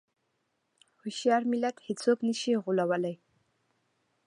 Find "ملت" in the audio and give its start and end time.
1.51-1.75